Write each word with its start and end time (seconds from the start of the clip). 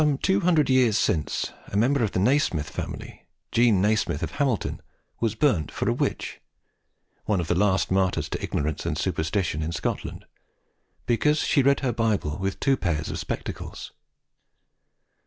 Some 0.01 0.17
two 0.17 0.39
hundred 0.39 0.67
years 0.67 0.97
since, 0.97 1.53
a 1.67 1.77
member 1.77 2.03
of 2.03 2.11
the 2.11 2.19
Nasmyth 2.19 2.71
family, 2.71 3.27
Jean 3.51 3.83
Nasmyth 3.83 4.23
of 4.23 4.31
Hamilton, 4.31 4.81
was 5.19 5.35
burnt 5.35 5.71
for 5.71 5.87
a 5.87 5.93
witch 5.93 6.41
one 7.25 7.39
of 7.39 7.47
the 7.47 7.53
last 7.53 7.91
martyrs 7.91 8.27
to 8.29 8.41
ignorance 8.43 8.83
and 8.83 8.97
superstition 8.97 9.61
in 9.61 9.71
Scotland 9.71 10.25
because 11.05 11.41
she 11.41 11.61
read 11.61 11.81
her 11.81 11.91
Bible 11.93 12.39
with 12.39 12.59
two 12.59 12.77
pairs 12.77 13.11
of 13.11 13.19
spectacles. 13.19 13.91